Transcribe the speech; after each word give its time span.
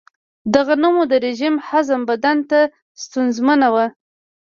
د 0.53 0.55
غنمو 0.67 1.03
د 1.11 1.13
رژیم 1.25 1.55
هضم 1.67 2.01
بدن 2.09 2.37
ته 2.49 2.59
ستونزمن 3.03 3.59
و. 3.73 3.75